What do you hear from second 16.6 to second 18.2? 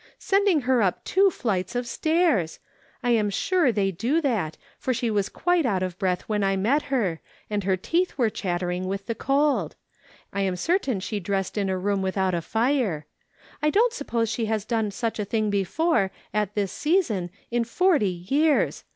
season, in forty